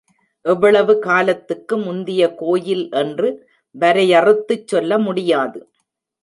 [0.45, 3.29] எவ்வளவு காலத்துக்கு முந்திய கோயில் என்று
[3.75, 5.61] வரையறுத்துச் சொல்ல முடியாது.